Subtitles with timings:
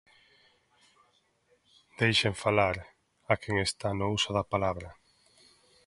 [1.99, 2.75] Deixen falar
[3.31, 4.89] a quen está no uso da palabra.